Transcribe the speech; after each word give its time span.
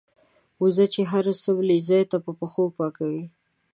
وزه 0.61 0.85
چې 0.93 1.01
هم 1.11 1.25
څملې 1.43 1.77
ځای 1.87 2.03
په 2.23 2.31
پښو 2.39 2.63
پاکوي. 2.77 3.25